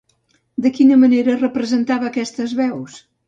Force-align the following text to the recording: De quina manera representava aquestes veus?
De 0.65 0.71
quina 0.77 0.97
manera 1.01 1.35
representava 1.43 2.09
aquestes 2.13 2.57
veus? 2.63 2.99